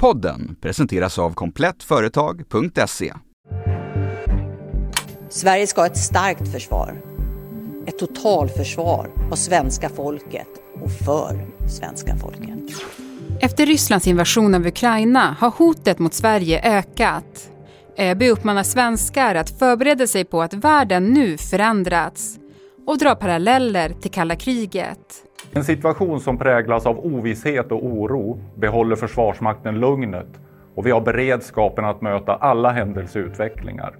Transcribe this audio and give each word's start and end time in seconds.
Podden 0.00 0.56
presenteras 0.60 1.18
av 1.18 1.34
komplettföretag.se. 1.34 3.12
Sverige 5.28 5.66
ska 5.66 5.80
ha 5.80 5.86
ett 5.86 5.96
starkt 5.96 6.52
försvar. 6.52 7.02
Ett 7.86 7.98
totalförsvar 7.98 9.10
av 9.32 9.36
svenska 9.36 9.88
folket 9.88 10.48
och 10.82 10.92
för 10.92 11.46
svenska 11.68 12.16
folket. 12.16 12.58
Efter 13.40 13.66
Rysslands 13.66 14.06
invasion 14.06 14.54
av 14.54 14.66
Ukraina 14.66 15.36
har 15.40 15.50
hotet 15.50 15.98
mot 15.98 16.14
Sverige 16.14 16.78
ökat. 16.78 17.50
ÖB 17.98 18.22
uppmanar 18.22 18.62
svenskar 18.62 19.34
att 19.34 19.58
förbereda 19.58 20.06
sig 20.06 20.24
på 20.24 20.42
att 20.42 20.54
världen 20.54 21.04
nu 21.12 21.36
förändrats 21.36 22.38
och 22.86 22.98
dra 22.98 23.14
paralleller 23.14 23.88
till 23.88 24.10
kalla 24.10 24.36
kriget. 24.36 24.98
En 25.52 25.64
situation 25.64 26.20
som 26.20 26.38
präglas 26.38 26.86
av 26.86 26.98
ovisshet 27.06 27.72
och 27.72 27.86
oro 27.86 28.40
behåller 28.56 28.96
Försvarsmakten 28.96 29.80
lugnet 29.80 30.28
och 30.74 30.86
vi 30.86 30.90
har 30.90 31.00
beredskapen 31.00 31.84
att 31.84 32.00
möta 32.00 32.34
alla 32.34 32.72
händelseutvecklingar. 32.72 33.94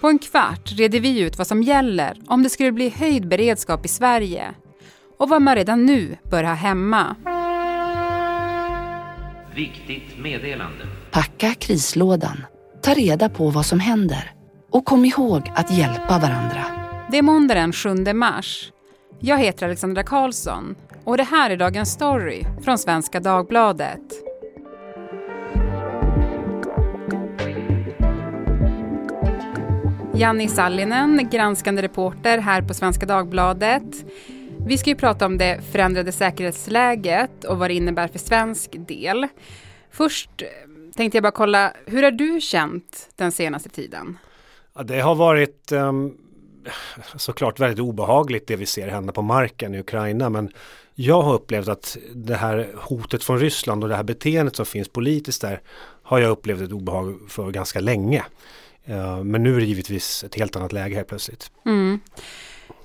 På 0.00 0.08
en 0.08 0.18
kvart 0.18 0.72
reder 0.78 1.00
vi 1.00 1.20
ut 1.20 1.38
vad 1.38 1.46
som 1.46 1.62
gäller 1.62 2.18
om 2.26 2.42
det 2.42 2.50
skulle 2.50 2.72
bli 2.72 2.88
höjd 2.88 3.28
beredskap 3.28 3.84
i 3.84 3.88
Sverige 3.88 4.54
och 5.18 5.28
vad 5.28 5.42
man 5.42 5.54
redan 5.54 5.86
nu 5.86 6.16
bör 6.30 6.44
ha 6.44 6.54
hemma. 6.54 7.16
Viktigt 9.54 10.18
meddelande. 10.22 10.86
Packa 11.10 11.54
krislådan. 11.54 12.44
Ta 12.82 12.94
reda 12.94 13.28
på 13.28 13.50
vad 13.50 13.66
som 13.66 13.80
händer. 13.80 14.32
Och 14.70 14.84
kom 14.84 15.04
ihåg 15.04 15.52
att 15.54 15.72
hjälpa 15.72 16.18
varandra. 16.18 16.81
Det 17.12 17.18
är 17.18 17.22
måndag 17.22 17.54
den 17.54 17.72
7 17.72 17.88
mars. 18.14 18.72
Jag 19.20 19.38
heter 19.38 19.66
Alexandra 19.66 20.02
Karlsson 20.02 20.76
och 21.04 21.16
det 21.16 21.22
här 21.22 21.50
är 21.50 21.56
dagens 21.56 21.92
story 21.92 22.44
från 22.64 22.78
Svenska 22.78 23.20
Dagbladet. 23.20 24.00
Janni 30.14 30.48
Sallinen, 30.48 31.28
granskande 31.30 31.82
reporter 31.82 32.38
här 32.38 32.62
på 32.62 32.74
Svenska 32.74 33.06
Dagbladet. 33.06 34.04
Vi 34.66 34.78
ska 34.78 34.90
ju 34.90 34.96
prata 34.96 35.26
om 35.26 35.38
det 35.38 35.60
förändrade 35.72 36.12
säkerhetsläget 36.12 37.44
och 37.44 37.58
vad 37.58 37.70
det 37.70 37.74
innebär 37.74 38.08
för 38.08 38.18
svensk 38.18 38.70
del. 38.88 39.28
Först 39.90 40.42
eh, 40.42 40.46
tänkte 40.96 41.16
jag 41.16 41.22
bara 41.22 41.32
kolla, 41.32 41.72
hur 41.86 42.02
har 42.02 42.10
du 42.10 42.40
känt 42.40 43.08
den 43.16 43.32
senaste 43.32 43.68
tiden? 43.68 44.18
Ja, 44.74 44.82
det 44.82 45.00
har 45.00 45.14
varit 45.14 45.72
um, 45.72 46.18
såklart 47.16 47.60
väldigt 47.60 47.80
obehagligt 47.80 48.46
det 48.46 48.56
vi 48.56 48.66
ser 48.66 48.88
hända 48.88 49.12
på 49.12 49.22
marken 49.22 49.74
i 49.74 49.78
Ukraina 49.78 50.30
men 50.30 50.52
jag 50.94 51.22
har 51.22 51.34
upplevt 51.34 51.68
att 51.68 51.96
det 52.14 52.34
här 52.34 52.68
hotet 52.76 53.24
från 53.24 53.38
Ryssland 53.38 53.82
och 53.82 53.88
det 53.88 53.96
här 53.96 54.02
beteendet 54.02 54.56
som 54.56 54.66
finns 54.66 54.88
politiskt 54.88 55.40
där 55.40 55.60
har 56.02 56.18
jag 56.18 56.30
upplevt 56.30 56.60
ett 56.60 56.72
obehag 56.72 57.18
för 57.28 57.50
ganska 57.50 57.80
länge. 57.80 58.24
Eh, 58.84 59.24
men 59.24 59.42
nu 59.42 59.56
är 59.56 59.60
det 59.60 59.66
givetvis 59.66 60.24
ett 60.24 60.34
helt 60.34 60.56
annat 60.56 60.72
läge 60.72 60.94
helt 60.94 61.08
plötsligt. 61.08 61.50
Mm. 61.66 62.00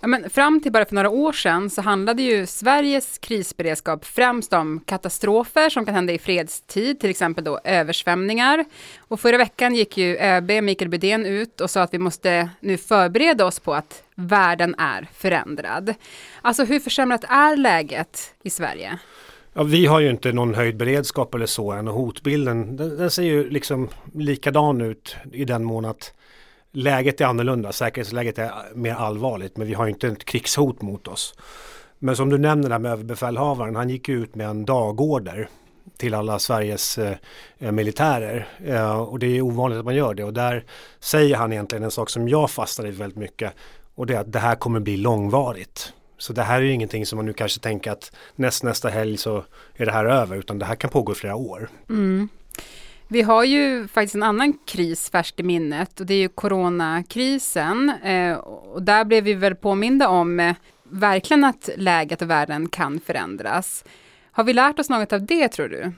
Ja, 0.01 0.07
men 0.07 0.29
fram 0.29 0.61
till 0.61 0.71
bara 0.71 0.85
för 0.85 0.95
några 0.95 1.09
år 1.09 1.33
sedan 1.33 1.69
så 1.69 1.81
handlade 1.81 2.21
ju 2.21 2.45
Sveriges 2.45 3.17
krisberedskap 3.17 4.05
främst 4.05 4.53
om 4.53 4.79
katastrofer 4.85 5.69
som 5.69 5.85
kan 5.85 5.95
hända 5.95 6.13
i 6.13 6.19
fredstid, 6.19 6.99
till 6.99 7.09
exempel 7.09 7.43
då 7.43 7.59
översvämningar. 7.63 8.65
Och 8.97 9.19
förra 9.19 9.37
veckan 9.37 9.75
gick 9.75 9.97
ju 9.97 10.17
ÖB 10.17 10.51
Mikael 10.63 10.89
Bydén 10.89 11.25
ut 11.25 11.61
och 11.61 11.69
sa 11.69 11.81
att 11.81 11.93
vi 11.93 11.99
måste 11.99 12.49
nu 12.59 12.77
förbereda 12.77 13.45
oss 13.45 13.59
på 13.59 13.73
att 13.73 14.03
världen 14.15 14.75
är 14.77 15.07
förändrad. 15.13 15.93
Alltså 16.41 16.63
hur 16.63 16.79
försämrat 16.79 17.23
är 17.23 17.57
läget 17.57 18.33
i 18.43 18.49
Sverige? 18.49 18.99
Ja, 19.53 19.63
vi 19.63 19.85
har 19.85 19.99
ju 19.99 20.09
inte 20.09 20.31
någon 20.31 20.55
höjd 20.55 20.77
beredskap 20.77 21.35
eller 21.35 21.45
så 21.45 21.71
än 21.71 21.87
och 21.87 21.93
hotbilden 21.93 22.75
den, 22.75 22.97
den 22.97 23.11
ser 23.11 23.23
ju 23.23 23.49
liksom 23.49 23.89
likadan 24.13 24.81
ut 24.81 25.15
i 25.33 25.45
den 25.45 25.63
mån 25.63 25.85
att 25.85 26.13
läget 26.78 27.22
är 27.22 27.25
annorlunda, 27.25 27.72
säkerhetsläget 27.72 28.38
är 28.38 28.52
mer 28.75 28.94
allvarligt 28.94 29.58
men 29.58 29.67
vi 29.67 29.73
har 29.73 29.88
inte 29.88 30.08
ett 30.08 30.25
krigshot 30.25 30.82
mot 30.82 31.08
oss. 31.08 31.33
Men 31.99 32.15
som 32.15 32.30
du 32.30 32.38
nämner 32.38 32.70
där 32.70 32.80
med 32.80 32.92
överbefälhavaren, 32.92 33.76
han 33.76 33.89
gick 33.89 34.10
ut 34.10 34.36
med 34.36 34.48
en 34.48 34.65
dagorder 34.65 35.49
till 35.98 36.14
alla 36.14 36.39
Sveriges 36.39 36.98
eh, 36.98 37.71
militärer. 37.71 38.48
Eh, 38.66 38.99
och 38.99 39.20
det 39.20 39.37
är 39.37 39.42
ovanligt 39.42 39.80
att 39.80 39.86
man 39.86 39.95
gör 39.95 40.14
det 40.14 40.23
och 40.23 40.33
där 40.33 40.66
säger 40.99 41.36
han 41.36 41.54
egentligen 41.54 41.83
en 41.83 41.92
sak 41.92 42.10
som 42.10 42.30
jag 42.30 42.52
fastnade 42.52 42.89
i 42.89 42.92
väldigt 42.92 43.17
mycket 43.17 43.54
och 43.95 44.05
det 44.05 44.16
är 44.16 44.20
att 44.20 44.32
det 44.32 44.39
här 44.39 44.55
kommer 44.55 44.80
bli 44.80 44.98
långvarigt. 44.98 45.93
Så 46.17 46.33
det 46.33 46.43
här 46.43 46.58
är 46.58 46.66
ju 46.66 46.71
ingenting 46.71 47.05
som 47.05 47.17
man 47.17 47.26
nu 47.26 47.33
kanske 47.33 47.60
tänker 47.60 47.92
att 47.92 48.11
näst, 48.36 48.64
nästa 48.64 48.89
helg 48.89 49.17
så 49.17 49.43
är 49.76 49.86
det 49.86 49.92
här 49.92 50.05
över 50.05 50.36
utan 50.36 50.60
det 50.60 50.66
här 50.66 50.76
kan 50.76 50.89
pågå 50.89 51.11
i 51.11 51.16
flera 51.16 51.36
år. 51.36 51.70
Mm. 51.89 52.30
Vi 53.09 53.21
har 53.21 53.43
ju 53.43 53.87
faktiskt 53.87 54.15
en 54.15 54.23
annan 54.23 54.53
kris 54.65 55.09
färskt 55.09 55.39
i 55.39 55.43
minnet 55.43 55.99
och 55.99 56.05
det 56.05 56.13
är 56.13 56.17
ju 56.17 56.29
coronakrisen. 56.29 57.89
Eh, 58.03 58.37
och 58.37 58.83
där 58.83 59.05
blev 59.05 59.23
vi 59.23 59.33
väl 59.33 59.55
påminda 59.55 60.09
om 60.09 60.39
eh, 60.39 60.55
verkligen 60.83 61.43
att 61.43 61.69
läget 61.75 62.21
och 62.21 62.29
världen 62.29 62.69
kan 62.69 62.99
förändras. 62.99 63.85
Har 64.31 64.43
vi 64.43 64.53
lärt 64.53 64.79
oss 64.79 64.89
något 64.89 65.13
av 65.13 65.25
det 65.25 65.49
tror 65.49 65.67
du? 65.67 65.91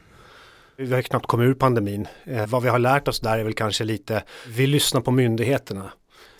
Vi 0.75 0.93
har 0.93 1.01
knappt 1.01 1.25
kommit 1.25 1.45
ur 1.45 1.53
pandemin. 1.53 2.07
Eh, 2.23 2.47
vad 2.47 2.63
vi 2.63 2.69
har 2.69 2.79
lärt 2.79 3.07
oss 3.07 3.19
där 3.19 3.39
är 3.39 3.43
väl 3.43 3.53
kanske 3.53 3.83
lite, 3.83 4.23
vi 4.47 4.67
lyssnar 4.67 5.01
på 5.01 5.11
myndigheterna. 5.11 5.91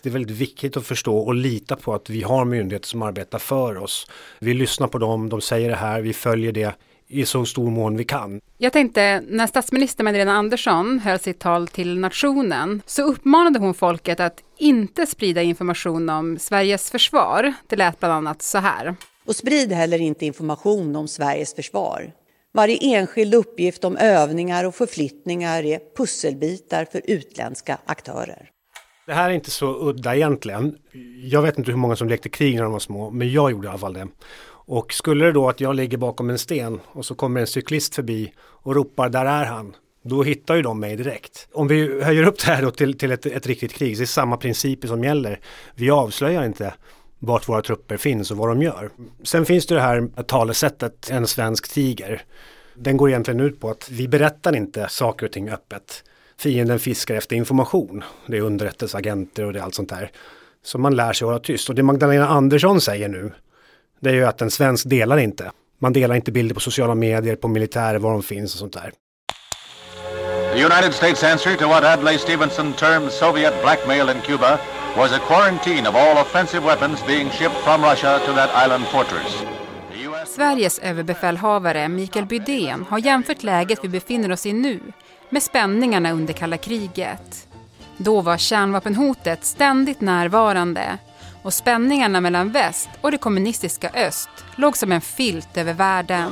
Det 0.01 0.09
är 0.09 0.13
väldigt 0.13 0.38
viktigt 0.38 0.78
att 0.78 0.86
förstå 0.86 1.18
och 1.18 1.36
lita 1.36 1.75
på 1.75 1.94
att 1.94 2.09
vi 2.09 2.22
har 2.22 2.46
myndigheter 2.46 2.88
som 2.88 3.01
arbetar 3.01 3.40
för 3.40 3.78
oss. 3.78 4.07
Vi 4.40 4.53
lyssnar 4.53 4.88
på 4.88 4.97
dem, 4.97 5.30
de 5.30 5.41
säger 5.41 5.69
det 5.69 5.75
här, 5.75 6.01
vi 6.01 6.13
följer 6.13 6.51
det 6.51 6.75
i 7.09 7.25
så 7.25 7.46
stor 7.46 7.70
mån 7.70 7.97
vi 7.97 8.03
kan. 8.03 8.42
Jag 8.58 8.74
tänkte, 8.74 9.24
när 9.28 9.47
statsminister 9.47 10.03
Magdalena 10.03 10.34
Andersson 10.34 11.00
höll 11.00 11.20
sitt 11.20 11.40
tal 11.40 11.68
till 11.68 12.00
nationen 12.00 12.81
så 12.86 13.03
uppmanade 13.03 13.59
hon 13.59 13.74
folket 13.74 14.20
att 14.20 14.44
inte 14.58 15.06
sprida 15.06 15.42
information 15.42 16.09
om 16.09 16.38
Sveriges 16.40 16.92
försvar. 16.92 17.53
Det 17.68 17.75
lät 17.75 18.00
bland 18.00 18.14
annat 18.14 18.42
så 18.42 18.58
här. 18.58 18.96
Och 19.25 19.36
sprid 19.36 19.72
heller 19.72 20.02
inte 20.02 20.25
information 20.25 20.96
om 20.96 21.08
Sveriges 21.08 21.56
försvar. 21.56 22.12
Varje 22.53 22.78
enskild 22.81 23.36
uppgift 23.36 23.84
om 23.84 23.98
övningar 23.98 24.66
och 24.66 24.75
förflyttningar 24.75 25.64
är 25.66 25.80
pusselbitar 25.98 26.86
för 26.86 27.02
utländska 27.06 27.78
aktörer. 27.86 28.50
Det 29.06 29.14
här 29.14 29.30
är 29.30 29.34
inte 29.34 29.52
så 29.52 29.90
udda 29.90 30.16
egentligen. 30.16 30.75
Jag 31.24 31.42
vet 31.42 31.58
inte 31.58 31.72
hur 31.72 31.78
många 31.78 31.96
som 31.96 32.08
lekte 32.08 32.30
krig 32.30 32.56
när 32.56 32.64
de 32.64 32.72
var 32.72 32.80
små, 32.80 33.09
men 33.09 33.31
jag 33.31 33.52
gjorde 33.52 33.68
i 33.68 33.69
alla 33.69 33.80
fall 33.80 33.94
det. 33.94 34.08
Och 34.72 34.94
skulle 34.94 35.25
det 35.25 35.31
då 35.31 35.50
att 35.50 35.62
jag 35.62 35.75
ligger 35.75 35.97
bakom 35.97 36.30
en 36.30 36.38
sten 36.38 36.80
och 36.85 37.06
så 37.06 37.16
kommer 37.16 37.41
en 37.41 37.47
cyklist 37.47 37.96
förbi 37.96 38.34
och 38.40 38.75
ropar 38.75 39.09
där 39.09 39.25
är 39.25 39.46
han. 39.46 39.75
Då 40.03 40.24
hittar 40.24 40.56
ju 40.56 40.62
de 40.62 40.80
mig 40.80 40.96
direkt. 40.96 41.47
Om 41.53 41.68
vi 41.68 42.03
höjer 42.03 42.24
upp 42.24 42.40
det 42.40 42.46
här 42.46 42.62
då 42.62 42.72
till, 42.72 42.97
till 42.97 43.12
ett, 43.12 43.25
ett 43.25 43.47
riktigt 43.47 43.74
krig, 43.74 43.97
det 43.97 44.03
är 44.03 44.06
samma 44.06 44.38
principer 44.38 44.88
som 44.88 45.03
gäller. 45.03 45.40
Vi 45.75 45.90
avslöjar 45.90 46.46
inte 46.46 46.74
vart 47.19 47.50
våra 47.50 47.62
trupper 47.62 47.97
finns 47.97 48.31
och 48.31 48.38
vad 48.38 48.50
de 48.50 48.62
gör. 48.62 48.90
Sen 49.24 49.46
finns 49.46 49.66
det 49.66 49.75
det 49.75 49.81
här 49.81 50.24
talesättet 50.24 51.09
en 51.09 51.28
svensk 51.28 51.74
tiger. 51.74 52.22
Den 52.75 52.97
går 52.97 53.09
egentligen 53.09 53.40
ut 53.40 53.59
på 53.59 53.69
att 53.69 53.90
vi 53.91 54.07
berättar 54.07 54.56
inte 54.56 54.88
saker 54.90 55.25
och 55.25 55.31
ting 55.31 55.50
öppet. 55.50 56.03
Fienden 56.38 56.80
fiskar 56.80 57.16
efter 57.16 57.36
information. 57.36 58.03
Det 58.28 58.38
är 58.38 58.41
underrättelseagenter 58.41 59.46
och 59.46 59.53
det 59.53 59.59
är 59.59 59.63
allt 59.63 59.75
sånt 59.75 59.90
där. 59.90 60.12
Så 60.63 60.78
man 60.78 60.96
lär 60.96 61.13
sig 61.13 61.25
att 61.25 61.30
hålla 61.30 61.40
tyst. 61.40 61.69
Och 61.69 61.75
det 61.75 61.84
Magdalena 61.84 62.28
Andersson 62.28 62.81
säger 62.81 63.09
nu 63.09 63.31
det 64.00 64.10
är 64.10 64.14
ju 64.14 64.26
att 64.26 64.42
en 64.42 64.52
svensk 64.52 64.90
delar 64.90 65.18
inte. 65.18 65.52
Man 65.80 65.94
delar 65.94 66.16
inte 66.16 66.32
bilder 66.32 66.54
på 66.56 66.60
sociala 66.60 66.96
medier, 66.96 67.36
på 67.36 67.48
militärer, 67.48 68.00
var 68.00 68.12
de 68.12 68.24
finns 68.24 68.54
och 68.54 68.60
sånt 68.60 68.74
där. 68.74 68.92
The 70.54 70.64
United 70.66 70.94
States 70.94 71.24
answer 71.24 71.56
to 71.56 71.68
what 71.68 71.84
Adlai 71.84 72.18
Stevenson 72.18 72.74
termed 72.74 73.12
Soviet 73.12 73.54
blackmail 73.62 74.10
in 74.10 74.22
Cuba 74.22 74.60
was 74.98 75.12
a 75.12 75.20
quarantine 75.28 75.90
of 75.90 75.96
all 75.96 76.18
offensive 76.18 76.66
weapons 76.66 77.06
being 77.08 77.30
shipped 77.30 77.58
from 77.58 77.84
Russia 77.84 78.20
to 78.20 78.34
that 78.34 78.50
island 78.66 78.86
fortress. 78.86 79.44
Sveriges 80.28 80.80
överbefälhavare 80.80 81.90
Mikael 81.90 82.26
Bydén 82.26 82.86
har 82.90 83.00
jämfört 83.00 83.44
läget 83.44 83.80
vi 83.84 83.88
befinner 83.88 84.31
oss 84.31 84.46
i 84.46 84.54
nu 84.54 84.80
med 85.30 85.44
spänningarna 85.44 86.12
under 86.12 86.34
kalla 86.34 86.57
kriget. 86.57 87.48
Då 87.98 88.22
var 88.22 88.38
kärnvapenhotet 88.38 89.46
ständigt 89.46 90.01
närvarande 90.01 90.98
och 91.41 91.53
spänningarna 91.53 92.21
mellan 92.21 92.51
väst 92.51 92.89
och 93.01 93.12
det 93.12 93.18
kommunistiska 93.18 93.89
öst 93.89 94.30
låg 94.56 94.77
som 94.77 94.91
en 94.91 95.01
filt 95.01 95.57
över 95.57 95.74
världen. 95.74 96.31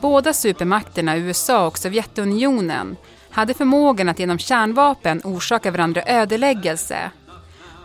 Båda 0.00 0.32
supermakterna, 0.32 1.16
USA 1.16 1.66
och 1.66 1.78
Sovjetunionen, 1.78 2.96
hade 3.30 3.54
förmågan 3.54 4.08
att 4.08 4.18
genom 4.18 4.38
kärnvapen 4.38 5.20
orsaka 5.24 5.70
varandra 5.70 6.02
ödeläggelse. 6.06 7.10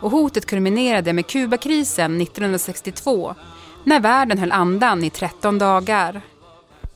Och 0.00 0.10
hotet 0.10 0.46
kulminerade 0.46 1.12
med 1.12 1.26
Kubakrisen 1.26 2.20
1962 2.20 3.34
när 3.84 4.00
världen 4.00 4.38
höll 4.38 4.52
andan 4.52 5.04
i 5.04 5.10
13 5.10 5.58
dagar. 5.58 6.20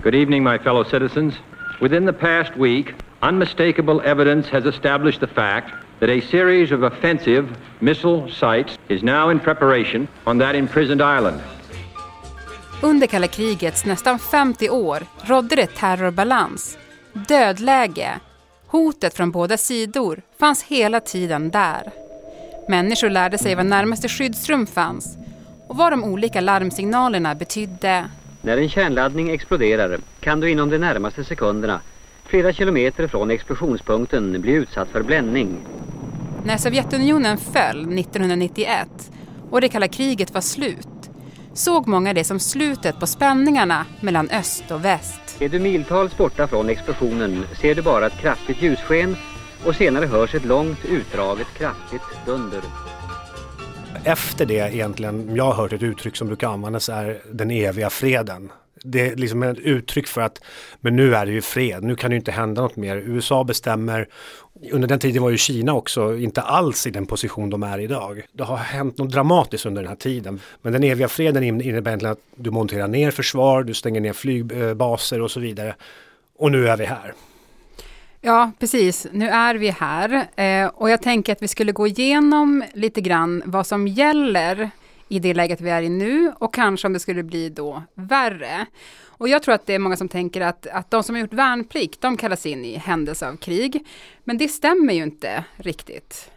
Good 0.03 0.15
evening 0.15 0.45
my 0.45 0.59
fellow 0.59 0.85
citizens. 0.85 1.35
Within 1.81 2.07
the 2.07 2.13
past 2.13 2.51
week, 2.57 2.87
unmistakable 3.23 4.11
evidence 4.11 4.51
has 4.53 4.65
established 4.65 5.21
the 5.21 5.35
fact 5.35 5.75
that 6.01 6.11
a 6.11 6.21
series 6.21 6.73
of 6.73 6.83
offensive 6.83 7.49
missile 7.79 8.31
sites 8.31 8.79
is 8.89 9.03
now 9.03 9.31
in 9.31 9.41
preparation 9.41 10.09
on 10.25 10.39
that 10.39 10.55
imprisoned 10.55 11.01
island. 11.19 11.41
Under 12.83 13.07
kalla 13.07 13.27
krigets 13.27 13.85
nästan 13.85 14.19
50 14.19 14.71
år 14.71 15.07
rådde 15.25 15.57
det 15.57 15.67
terrorbalans, 15.67 16.79
dödläge. 17.13 18.21
Hotet 18.67 19.15
från 19.15 19.31
båda 19.31 19.57
sidor 19.57 20.23
fanns 20.39 20.63
hela 20.63 21.01
tiden 21.01 21.51
där. 21.51 21.93
Människor 22.69 23.11
lärde 23.11 23.39
sig 23.39 23.55
var 23.55 23.65
närmaste 23.65 24.09
skyddsrum 24.09 24.67
fanns 24.67 25.17
och 25.69 25.77
vad 25.77 25.93
de 25.93 26.05
olika 26.05 26.41
larmsignalerna 26.41 27.35
betydde. 27.35 28.05
När 28.43 28.57
en 28.57 28.69
kärnladdning 28.69 29.31
exploderar 29.31 29.99
kan 30.21 30.41
du 30.41 30.51
inom 30.51 30.71
de 30.71 30.79
närmaste 30.79 31.25
sekunderna 31.25 31.81
flera 32.31 32.53
kilometer 32.53 33.07
från 33.07 33.31
explosionspunkten 33.31 34.41
bli 34.41 34.53
utsatt 34.53 34.89
för 34.89 35.03
bländning. 35.03 35.57
När 36.45 36.57
Sovjetunionen 36.57 37.39
föll 37.39 37.99
1991 37.99 38.89
och 39.51 39.61
det 39.61 39.69
kalla 39.69 39.89
kriget 39.89 40.35
var 40.35 40.41
slut 40.41 41.11
såg 41.55 41.89
många 41.89 42.13
det 42.13 42.25
som 42.25 42.41
slutet 42.41 43.01
på 43.01 43.07
spänningarna 43.07 43.87
mellan 44.01 44.31
öst 44.31 44.71
och 44.71 44.85
väst. 44.85 45.21
Är 45.39 45.49
du 45.49 45.59
miltals 45.59 46.17
borta 46.17 46.47
från 46.47 46.69
explosionen 46.69 47.45
ser 47.61 47.75
du 47.75 47.83
bara 47.83 48.07
ett 48.07 48.19
kraftigt 48.21 48.63
ljussken 48.63 49.17
och 49.67 49.75
senare 49.75 50.07
hörs 50.07 50.35
ett 50.35 50.45
långt 50.45 50.85
utdraget 50.85 51.47
kraftigt 51.59 52.03
dunder. 52.27 52.61
Efter 54.05 54.47
det 54.47 54.75
egentligen, 54.75 55.37
jag 55.37 55.45
har 55.45 55.55
hört 55.55 55.73
ett 55.73 55.83
uttryck 55.83 56.17
som 56.17 56.27
brukar 56.27 56.49
användas 56.49 56.89
är 56.89 57.23
den 57.33 57.51
eviga 57.51 57.91
freden. 57.91 58.51
Det 58.85 59.09
är 59.09 59.17
liksom 59.17 59.43
ett 59.43 59.59
uttryck 59.59 60.07
för 60.07 60.21
att 60.21 60.41
men 60.81 60.97
nu 60.97 61.15
är 61.15 61.27
det 61.27 61.33
ju 61.33 61.43
fred, 61.43 61.85
nu 61.85 61.97
kan 61.97 62.11
det 62.11 62.17
inte 62.17 62.33
hända 62.33 62.63
något 62.63 62.77
mer. 62.77 62.97
USA 62.97 63.45
bestämmer, 63.45 64.09
under 64.73 64.89
den 64.89 64.99
tiden 64.99 65.23
var 65.23 65.31
ju 65.31 65.37
Kina 65.37 65.75
också 65.75 66.17
inte 66.17 66.41
alls 66.41 66.87
i 66.87 66.91
den 66.91 67.07
position 67.07 67.51
de 67.51 67.63
är 67.63 67.79
idag. 67.79 68.23
Det 68.33 68.45
har 68.45 68.57
hänt 68.57 68.99
något 68.99 69.11
dramatiskt 69.11 69.67
under 69.67 69.83
den 69.83 69.89
här 69.89 69.97
tiden. 69.97 70.41
Men 70.63 70.73
den 70.73 70.85
eviga 70.85 71.09
freden 71.09 71.43
innebär 71.43 71.91
egentligen 71.91 72.13
att 72.13 72.21
du 72.37 72.51
monterar 72.51 72.89
ner 72.89 73.11
försvar, 73.11 73.63
du 73.63 73.75
stänger 73.75 74.01
ner 74.01 74.13
flygbaser 74.13 75.21
och 75.21 75.31
så 75.31 75.41
vidare. 75.41 75.75
Och 76.39 76.53
nu 76.53 76.69
är 76.69 76.77
vi 76.77 76.85
här. 76.85 77.15
Ja, 78.21 78.53
precis. 78.59 79.07
Nu 79.13 79.29
är 79.29 79.55
vi 79.55 79.71
här 79.71 80.27
eh, 80.37 80.67
och 80.67 80.91
jag 80.91 81.03
tänker 81.03 81.33
att 81.33 81.43
vi 81.43 81.49
skulle 81.49 81.73
gå 81.73 81.87
igenom 81.87 82.65
lite 82.75 83.01
grann 83.01 83.43
vad 83.47 83.67
som 83.67 83.89
gäller 83.89 84.71
i 85.11 85.19
det 85.19 85.35
läget 85.35 85.61
vi 85.61 85.71
är 85.71 85.83
i 85.83 85.89
nu 85.89 86.33
och 86.39 86.55
kanske 86.55 86.87
om 86.87 86.93
det 86.93 87.01
skulle 87.01 87.23
bli 87.23 87.49
då 87.49 87.83
värre. 87.95 88.67
Och 89.07 89.29
jag 89.29 89.43
tror 89.43 89.55
att 89.55 89.67
det 89.67 89.75
är 89.75 89.79
många 89.79 89.97
som 89.97 90.09
tänker 90.09 90.41
att, 90.41 90.67
att 90.67 90.91
de 90.91 91.03
som 91.03 91.15
har 91.15 91.21
gjort 91.21 91.33
värnplikt, 91.33 92.01
de 92.01 92.17
kallas 92.17 92.47
in 92.47 92.65
i 92.65 92.77
händelse 92.77 93.29
av 93.29 93.37
krig. 93.37 93.87
Men 94.25 94.39
det 94.39 94.49
stämmer 94.49 94.93
ju 94.93 95.03
inte 95.03 95.45
riktigt. 95.57 96.31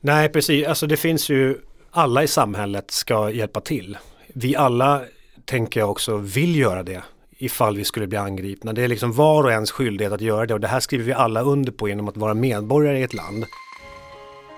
Nej, 0.00 0.28
precis. 0.28 0.66
Alltså 0.66 0.86
det 0.86 0.96
finns 0.96 1.28
ju, 1.28 1.58
alla 1.90 2.22
i 2.22 2.28
samhället 2.28 2.90
ska 2.90 3.30
hjälpa 3.30 3.60
till. 3.60 3.98
Vi 4.26 4.56
alla, 4.56 5.02
tänker 5.44 5.80
jag 5.80 5.90
också, 5.90 6.16
vill 6.16 6.56
göra 6.56 6.82
det 6.82 7.02
ifall 7.38 7.76
vi 7.76 7.84
skulle 7.84 8.06
bli 8.06 8.18
angripna. 8.18 8.72
Det 8.72 8.84
är 8.84 8.88
liksom 8.88 9.12
var 9.12 9.44
och 9.44 9.50
ens 9.50 9.70
skyldighet 9.70 10.12
att 10.12 10.20
göra 10.20 10.46
det 10.46 10.54
och 10.54 10.60
det 10.60 10.68
här 10.68 10.80
skriver 10.80 11.04
vi 11.04 11.12
alla 11.12 11.42
under 11.42 11.72
på 11.72 11.88
genom 11.88 12.08
att 12.08 12.16
vara 12.16 12.34
medborgare 12.34 12.98
i 12.98 13.02
ett 13.02 13.14
land. 13.14 13.44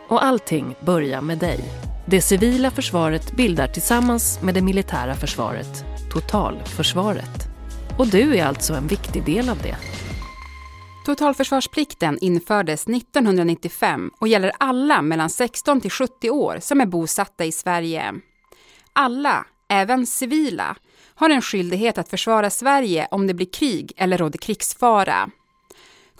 Och 0.08 0.24
allting 0.24 0.74
börjar 0.80 1.20
med 1.20 1.38
dig. 1.38 1.91
Det 2.12 2.20
civila 2.20 2.70
försvaret 2.70 3.32
bildar 3.32 3.66
tillsammans 3.66 4.42
med 4.42 4.54
det 4.54 4.62
militära 4.62 5.14
försvaret 5.14 5.84
totalförsvaret. 6.12 7.48
Och 7.98 8.06
du 8.06 8.36
är 8.36 8.46
alltså 8.46 8.74
en 8.74 8.86
viktig 8.86 9.24
del 9.24 9.48
av 9.48 9.58
det. 9.62 9.76
Totalförsvarsplikten 11.06 12.18
infördes 12.20 12.86
1995 12.88 14.10
och 14.18 14.28
gäller 14.28 14.52
alla 14.58 15.02
mellan 15.02 15.30
16 15.30 15.80
till 15.80 15.90
70 15.90 16.30
år 16.30 16.58
som 16.60 16.80
är 16.80 16.86
bosatta 16.86 17.44
i 17.44 17.52
Sverige. 17.52 18.14
Alla, 18.92 19.46
även 19.68 20.06
civila, 20.06 20.76
har 21.14 21.30
en 21.30 21.42
skyldighet 21.42 21.98
att 21.98 22.08
försvara 22.08 22.50
Sverige 22.50 23.08
om 23.10 23.26
det 23.26 23.34
blir 23.34 23.52
krig 23.52 23.92
eller 23.96 24.18
råder 24.18 24.38
krigsfara. 24.38 25.30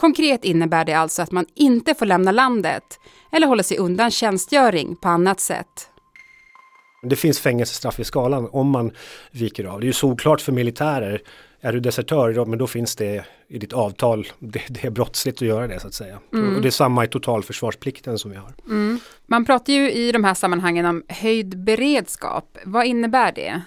Konkret 0.03 0.45
innebär 0.45 0.85
det 0.85 0.93
alltså 0.93 1.23
att 1.23 1.33
man 1.33 1.47
inte 1.55 1.95
får 1.95 2.07
lämna 2.07 2.33
landet 2.33 3.01
eller 3.33 3.47
hålla 3.47 3.63
sig 3.63 3.79
undan 3.79 4.11
tjänstgöring 4.11 4.97
på 4.97 5.09
annat 5.09 5.41
sätt. 5.41 5.89
Det 7.03 7.17
finns 7.17 7.41
fängelsestraff 7.41 8.01
i 8.01 8.05
skalan 8.05 8.49
om 8.53 8.71
man 8.71 8.91
viker 9.31 9.65
av. 9.65 9.81
Det 9.81 9.85
är 9.85 9.87
ju 9.87 9.93
solklart 9.93 10.41
för 10.41 10.53
militärer. 10.53 11.23
Är 11.61 11.73
du 11.73 11.81
desertör, 11.81 12.45
men 12.45 12.59
då 12.59 12.67
finns 12.67 12.97
det 12.97 13.25
i 13.49 13.59
ditt 13.59 13.73
avtal. 13.73 14.29
Det, 14.39 14.63
det 14.69 14.85
är 14.85 14.91
brottsligt 14.91 15.43
att 15.43 15.49
göra 15.49 15.67
det 15.67 15.81
så 15.81 15.87
att 15.87 15.95
säga. 15.95 16.19
Mm. 16.33 16.57
Och 16.57 16.63
det 16.63 16.69
är 16.69 16.71
samma 16.71 17.05
i 17.05 17.09
totalförsvarsplikten 17.09 18.19
som 18.19 18.31
vi 18.31 18.37
har. 18.37 18.53
Mm. 18.67 19.01
Man 19.27 19.45
pratar 19.45 19.73
ju 19.73 19.93
i 19.93 20.13
de 20.13 20.25
här 20.25 20.35
sammanhangen 20.35 20.87
om 20.87 21.03
höjd 21.09 21.59
beredskap. 21.59 22.59
Vad 22.65 22.87
innebär 22.87 23.33
det? 23.33 23.63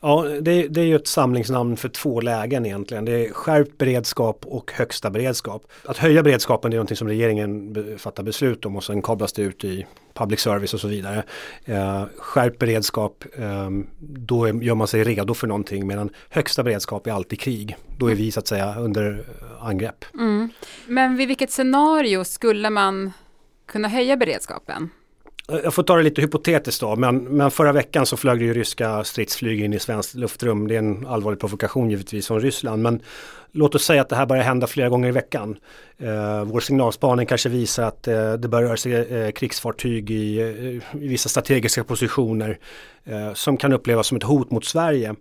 Ja, 0.00 0.22
det, 0.40 0.68
det, 0.68 0.80
är 0.80 0.84
ju 0.84 0.96
ett 0.96 1.06
samlingsnamn 1.06 1.76
för 1.76 1.88
två 1.88 2.20
lägen 2.20 2.66
egentligen. 2.66 3.04
Det 3.04 3.12
är 3.12 3.32
skärpt 3.32 3.78
beredskap 3.78 4.44
och 4.46 4.72
högsta 4.72 5.10
beredskap. 5.10 5.66
Att 5.84 5.96
höja 5.96 6.22
beredskapen 6.22 6.72
är 6.72 6.76
någonting 6.76 6.96
som 6.96 7.08
regeringen 7.08 7.76
fattar 7.98 8.22
beslut 8.22 8.64
om 8.64 8.76
och 8.76 8.84
sen 8.84 9.02
kablas 9.02 9.32
det 9.32 9.42
ut 9.42 9.64
i 9.64 9.86
public 10.14 10.40
service 10.40 10.74
och 10.74 10.80
så 10.80 10.88
vidare. 10.88 11.22
Eh, 11.64 12.04
skärpt 12.16 12.58
beredskap, 12.58 13.24
eh, 13.38 13.70
då 14.00 14.44
är, 14.44 14.62
gör 14.62 14.74
man 14.74 14.88
sig 14.88 15.04
redo 15.04 15.34
för 15.34 15.46
någonting 15.46 15.86
medan 15.86 16.10
högsta 16.28 16.62
beredskap 16.62 17.06
är 17.06 17.12
alltid 17.12 17.40
krig. 17.40 17.76
Då 17.98 18.10
är 18.10 18.14
vi 18.14 18.30
så 18.30 18.40
att 18.40 18.46
säga 18.46 18.74
under 18.78 19.24
eh, 19.40 19.66
angrepp. 19.66 20.04
Mm. 20.14 20.48
Men 20.86 21.16
vid 21.16 21.28
vilket 21.28 21.50
scenario 21.50 22.24
skulle 22.24 22.70
man 22.70 23.12
kunna 23.66 23.88
höja 23.88 24.16
beredskapen? 24.16 24.90
Jag 25.48 25.74
får 25.74 25.82
ta 25.82 25.96
det 25.96 26.02
lite 26.02 26.22
hypotetiskt 26.22 26.80
då, 26.80 26.96
men, 26.96 27.16
men 27.18 27.50
förra 27.50 27.72
veckan 27.72 28.06
så 28.06 28.16
flög 28.16 28.38
det 28.38 28.44
ju 28.44 28.54
ryska 28.54 29.04
stridsflyg 29.04 29.60
in 29.60 29.72
i 29.72 29.78
svenskt 29.78 30.14
luftrum. 30.14 30.68
Det 30.68 30.74
är 30.74 30.78
en 30.78 31.06
allvarlig 31.06 31.40
provokation 31.40 31.90
givetvis 31.90 32.26
från 32.26 32.40
Ryssland, 32.40 32.82
men 32.82 33.00
låt 33.52 33.74
oss 33.74 33.84
säga 33.84 34.02
att 34.02 34.08
det 34.08 34.16
här 34.16 34.26
börjar 34.26 34.42
hända 34.42 34.66
flera 34.66 34.88
gånger 34.88 35.08
i 35.08 35.12
veckan. 35.12 35.56
Eh, 35.98 36.44
vår 36.44 36.60
signalspaning 36.60 37.26
kanske 37.26 37.48
visar 37.48 37.84
att 37.84 38.08
eh, 38.08 38.32
det 38.32 38.48
börjar 38.48 38.66
röra 38.68 38.76
sig 38.76 38.94
eh, 38.94 39.30
krigsfartyg 39.30 40.10
i, 40.10 40.40
eh, 40.40 40.46
i, 41.02 41.08
vissa 41.08 41.28
strategiska 41.28 41.84
positioner 41.84 42.58
eh, 43.04 43.34
som 43.34 43.56
kan 43.56 43.72
upplevas 43.72 44.06
som 44.06 44.16
ett 44.16 44.22
hot 44.22 44.50
mot 44.50 44.64
Sverige. 44.64 45.14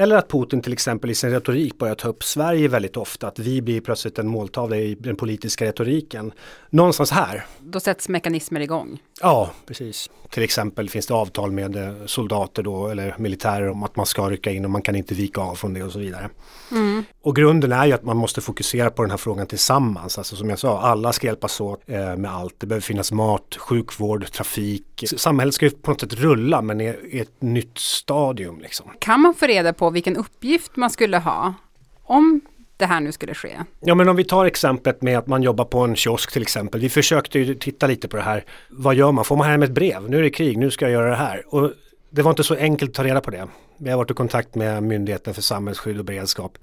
Eller 0.00 0.16
att 0.16 0.28
Putin 0.28 0.62
till 0.62 0.72
exempel 0.72 1.10
i 1.10 1.14
sin 1.14 1.30
retorik 1.30 1.78
börjar 1.78 1.94
ta 1.94 2.08
upp 2.08 2.24
Sverige 2.24 2.68
väldigt 2.68 2.96
ofta, 2.96 3.28
att 3.28 3.38
vi 3.38 3.62
blir 3.62 3.80
plötsligt 3.80 4.18
en 4.18 4.28
måltavla 4.28 4.76
i 4.76 4.94
den 4.94 5.16
politiska 5.16 5.64
retoriken. 5.64 6.32
Någonstans 6.70 7.10
här. 7.10 7.46
Då 7.58 7.80
sätts 7.80 8.08
mekanismer 8.08 8.60
igång. 8.60 9.02
Ja, 9.20 9.50
precis. 9.66 10.10
Till 10.30 10.42
exempel 10.42 10.88
finns 10.88 11.06
det 11.06 11.14
avtal 11.14 11.50
med 11.50 11.76
eh, 11.76 12.06
soldater 12.06 12.62
då, 12.62 12.88
eller 12.88 13.14
militärer 13.18 13.68
om 13.68 13.82
att 13.82 13.96
man 13.96 14.06
ska 14.06 14.30
rycka 14.30 14.50
in 14.50 14.64
och 14.64 14.70
man 14.70 14.82
kan 14.82 14.96
inte 14.96 15.14
vika 15.14 15.40
av 15.40 15.54
från 15.54 15.74
det 15.74 15.82
och 15.82 15.92
så 15.92 15.98
vidare. 15.98 16.28
Mm. 16.70 17.04
Och 17.22 17.36
grunden 17.36 17.72
är 17.72 17.86
ju 17.86 17.92
att 17.92 18.04
man 18.04 18.16
måste 18.16 18.40
fokusera 18.40 18.90
på 18.90 19.02
den 19.02 19.10
här 19.10 19.18
frågan 19.18 19.46
tillsammans. 19.46 20.18
Alltså 20.18 20.36
som 20.36 20.50
jag 20.50 20.58
sa, 20.58 20.80
alla 20.80 21.12
ska 21.12 21.26
hjälpas 21.26 21.60
åt 21.60 21.82
eh, 21.86 22.16
med 22.16 22.30
allt. 22.30 22.54
Det 22.58 22.66
behöver 22.66 22.82
finnas 22.82 23.12
mat, 23.12 23.56
sjukvård, 23.56 24.32
trafik. 24.32 24.86
Samhället 25.06 25.54
ska 25.54 25.66
ju 25.66 25.70
på 25.70 25.90
något 25.90 26.00
sätt 26.00 26.14
rulla 26.14 26.62
men 26.62 26.80
i 26.80 26.96
ett 27.12 27.42
nytt 27.42 27.78
stadium. 27.78 28.60
Liksom. 28.60 28.90
Kan 28.98 29.20
man 29.20 29.34
få 29.34 29.46
reda 29.46 29.72
på 29.72 29.90
vilken 29.90 30.16
uppgift 30.16 30.76
man 30.76 30.90
skulle 30.90 31.18
ha 31.18 31.54
om 32.02 32.40
det 32.76 32.86
här 32.86 33.00
nu 33.00 33.12
skulle 33.12 33.34
ske? 33.34 33.58
Ja 33.80 33.94
men 33.94 34.08
om 34.08 34.16
vi 34.16 34.24
tar 34.24 34.44
exemplet 34.44 35.02
med 35.02 35.18
att 35.18 35.26
man 35.26 35.42
jobbar 35.42 35.64
på 35.64 35.78
en 35.78 35.96
kiosk 35.96 36.32
till 36.32 36.42
exempel. 36.42 36.80
Vi 36.80 36.88
försökte 36.88 37.38
ju 37.38 37.54
titta 37.54 37.86
lite 37.86 38.08
på 38.08 38.16
det 38.16 38.22
här. 38.22 38.44
Vad 38.68 38.94
gör 38.94 39.12
man? 39.12 39.24
Får 39.24 39.36
man 39.36 39.50
hem 39.50 39.62
ett 39.62 39.70
brev? 39.70 40.10
Nu 40.10 40.18
är 40.18 40.22
det 40.22 40.30
krig, 40.30 40.58
nu 40.58 40.70
ska 40.70 40.84
jag 40.84 40.92
göra 40.92 41.10
det 41.10 41.16
här. 41.16 41.54
Och 41.54 41.72
det 42.10 42.22
var 42.22 42.30
inte 42.30 42.44
så 42.44 42.54
enkelt 42.54 42.90
att 42.90 42.94
ta 42.94 43.04
reda 43.04 43.20
på 43.20 43.30
det. 43.30 43.48
Vi 43.78 43.90
har 43.90 43.96
varit 43.96 44.10
i 44.10 44.14
kontakt 44.14 44.54
med 44.54 44.82
Myndigheten 44.82 45.34
för 45.34 45.42
samhällsskydd 45.42 45.98
och 45.98 46.04
beredskap. 46.04 46.58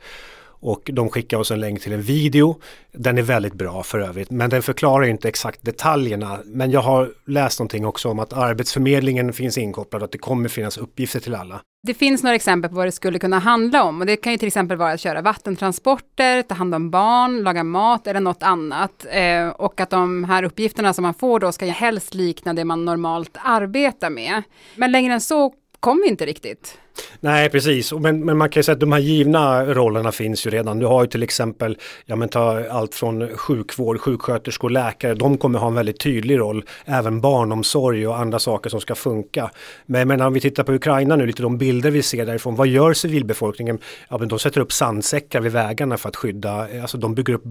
Och 0.60 0.90
de 0.94 1.10
skickar 1.10 1.38
oss 1.38 1.52
en 1.52 1.60
länk 1.60 1.82
till 1.82 1.94
en 1.94 2.02
video. 2.02 2.60
Den 2.92 3.18
är 3.18 3.22
väldigt 3.22 3.54
bra 3.54 3.84
för 3.84 4.00
övrigt, 4.00 4.32
men 4.32 4.50
den 4.50 4.62
förklarar 4.62 5.06
inte 5.06 5.28
exakt 5.28 5.66
detaljerna. 5.66 6.40
Men 6.46 6.72
jag 6.72 6.82
har 6.82 7.12
läst 7.26 7.60
någonting 7.60 7.86
också 7.86 8.10
om 8.10 8.20
att 8.20 8.34
Arbetsförmedlingen 8.34 9.34
finns 9.34 9.58
inkopplad 9.58 10.02
och 10.02 10.06
att 10.06 10.12
det 10.12 10.18
kommer 10.18 10.50
finnas 10.50 10.78
uppgifter 10.78 11.20
till 11.20 11.36
alla. 11.36 11.62
Det 11.88 11.94
finns 11.94 12.24
några 12.24 12.36
exempel 12.36 12.70
på 12.70 12.76
vad 12.76 12.88
det 12.88 12.92
skulle 12.92 13.20
kunna 13.20 13.40
handla 13.40 13.84
om 13.84 14.00
och 14.02 14.08
det 14.08 14.16
kan 14.16 14.32
ju 14.32 14.38
till 14.38 14.48
exempel 14.48 14.78
vara 14.78 14.92
att 14.92 15.00
köra 15.00 15.22
vattentransporter, 15.22 16.42
ta 16.42 16.56
hand 16.56 16.76
om 16.76 16.92
barn, 16.92 17.44
laga 17.44 17.64
mat 17.64 18.08
eller 18.08 18.20
något 18.20 18.44
annat. 18.44 19.06
Eh, 19.10 19.50
och 19.50 19.82
att 19.82 19.90
de 19.90 20.24
här 20.24 20.44
uppgifterna 20.44 20.94
som 20.94 21.04
man 21.04 21.14
får 21.14 21.40
då 21.40 21.52
ska 21.52 21.66
helst 21.66 22.14
likna 22.14 22.54
det 22.54 22.66
man 22.66 22.86
normalt 22.86 23.38
arbetar 23.44 24.10
med. 24.10 24.44
Men 24.76 24.92
längre 24.92 25.14
än 25.14 25.22
så 25.22 25.54
kom 25.80 26.02
vi 26.04 26.08
inte 26.10 26.26
riktigt. 26.26 26.78
Nej, 27.20 27.50
precis. 27.50 27.94
Men, 27.94 28.26
men 28.26 28.38
man 28.38 28.50
kan 28.50 28.60
ju 28.60 28.64
säga 28.64 28.74
att 28.74 28.80
de 28.80 28.92
här 28.92 29.00
givna 29.00 29.66
rollerna 29.66 30.12
finns 30.12 30.46
ju 30.46 30.50
redan. 30.50 30.80
Du 30.80 30.86
har 30.86 31.04
ju 31.04 31.08
till 31.08 31.24
exempel, 31.24 31.78
ja 32.06 32.16
men 32.16 32.30
ta 32.30 32.64
allt 32.70 32.96
från 32.96 33.38
sjukvård, 33.38 34.00
sjuksköterskor, 34.00 34.70
läkare. 34.70 35.14
De 35.14 35.38
kommer 35.38 35.60
ha 35.60 35.68
en 35.68 35.74
väldigt 35.74 36.00
tydlig 36.00 36.40
roll. 36.40 36.64
Även 36.86 37.22
barnomsorg 37.22 38.08
och 38.08 38.18
andra 38.18 38.40
saker 38.40 38.70
som 38.70 38.82
ska 38.82 38.96
funka. 38.96 39.52
Men, 39.86 40.08
men 40.08 40.22
om 40.22 40.34
vi 40.34 40.40
tittar 40.42 40.64
på 40.64 40.74
Ukraina 40.74 41.16
nu, 41.16 41.26
lite 41.26 41.42
de 41.42 41.58
bilder 41.58 41.92
vi 41.92 42.02
ser 42.02 42.26
därifrån. 42.26 42.56
Vad 42.56 42.68
gör 42.68 42.94
civilbefolkningen? 42.94 43.80
Ja, 44.10 44.18
men 44.18 44.28
de 44.28 44.40
sätter 44.40 44.62
upp 44.62 44.72
sandsäckar 44.72 45.42
vid 45.42 45.52
vägarna 45.52 45.98
för 45.98 46.10
att 46.10 46.16
skydda, 46.16 46.68
alltså 46.82 46.98
de 46.98 47.16
bygger 47.16 47.34
upp 47.34 47.44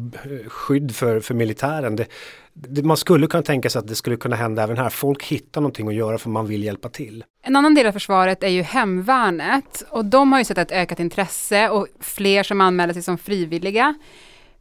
skydd 0.48 0.94
för, 0.94 1.20
för 1.20 1.34
militären. 1.34 1.96
Det, 1.96 2.06
man 2.82 2.96
skulle 2.96 3.26
kunna 3.26 3.42
tänka 3.42 3.70
sig 3.70 3.78
att 3.78 3.88
det 3.88 3.94
skulle 3.94 4.16
kunna 4.16 4.36
hända 4.36 4.62
även 4.62 4.76
här. 4.76 4.90
Folk 4.90 5.24
hittar 5.24 5.60
någonting 5.60 5.88
att 5.88 5.94
göra 5.94 6.18
för 6.18 6.30
man 6.30 6.46
vill 6.46 6.64
hjälpa 6.64 6.88
till. 6.88 7.24
En 7.42 7.56
annan 7.56 7.74
del 7.74 7.86
av 7.86 7.92
försvaret 7.92 8.42
är 8.42 8.48
ju 8.48 8.62
hemvärnet 8.62 9.84
och 9.90 10.04
de 10.04 10.32
har 10.32 10.38
ju 10.38 10.44
sett 10.44 10.58
ett 10.58 10.72
ökat 10.72 11.00
intresse 11.00 11.68
och 11.68 11.86
fler 12.00 12.42
som 12.42 12.60
anmäler 12.60 12.92
sig 12.92 13.02
som 13.02 13.18
frivilliga. 13.18 13.94